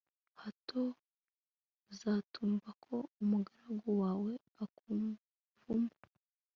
hato 0.41 0.81
utazumva 1.91 2.69
ko 2.83 2.95
umugaragu 3.21 3.89
wawe 4.01 4.31
akuvuma 4.63 5.21